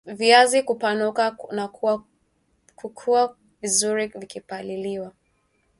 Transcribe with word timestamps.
viazi 0.05 0.63
kupanuka 0.63 1.37
na 1.51 1.67
kukua 2.77 3.35
vizuri 3.61 4.07
vikipaliliwa 4.07 5.11